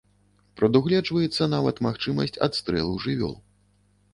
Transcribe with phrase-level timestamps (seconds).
[0.61, 3.35] Прадугледжваецца нават магчымасць адстрэлу жывёл.